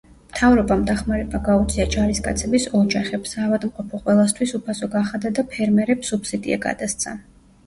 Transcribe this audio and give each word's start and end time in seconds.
მთავრობამ 0.27 0.79
დახმარება 0.85 1.41
გაუწია 1.47 1.85
ჯარისკაცების 1.95 2.65
ოჯახებს, 2.79 3.35
საავადმყოფო 3.37 4.01
ყველასთვის 4.09 4.55
უფასო 4.61 4.91
გახადა 4.97 5.33
და 5.41 5.45
ფერმერებს 5.53 6.11
სუბსიდია 6.15 6.61
გადასცა. 6.67 7.17